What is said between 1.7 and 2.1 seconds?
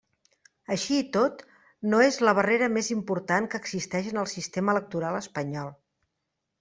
no